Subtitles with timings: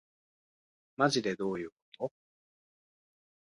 [0.97, 2.11] まじでどういうこと